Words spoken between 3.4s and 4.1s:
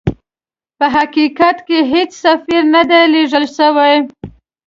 سوی.